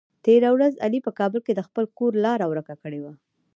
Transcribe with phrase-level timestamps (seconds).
[0.25, 3.13] تېره ورځ علي په کابل کې د خپل کور لاره ور که کړې وه.